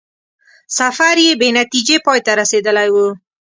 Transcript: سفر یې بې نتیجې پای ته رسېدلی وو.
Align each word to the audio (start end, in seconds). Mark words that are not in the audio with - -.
سفر 0.77 1.15
یې 1.25 1.31
بې 1.39 1.49
نتیجې 1.59 1.97
پای 2.05 2.19
ته 2.25 2.31
رسېدلی 2.39 2.87
وو. 2.93 3.07